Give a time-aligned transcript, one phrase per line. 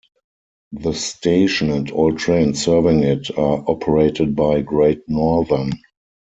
[0.71, 5.73] The station, and all trains serving it, are operated by Great Northern.